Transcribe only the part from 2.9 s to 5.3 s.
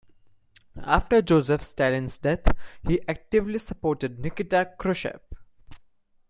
actively supported Nikita Khrushchev.